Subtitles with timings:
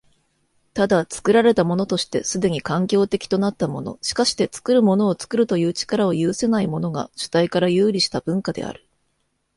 [0.73, 8.87] ただ、作られたものとして既に環境的となったもの、しかして作るものを作るという力を有せないものが、主体から遊離した文化である。